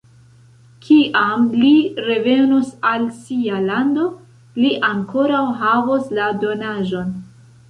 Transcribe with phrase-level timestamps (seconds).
[0.85, 1.73] Kiam li
[2.05, 4.07] revenos al sia lando,
[4.65, 7.15] li ankoraŭ havos la donaĵon.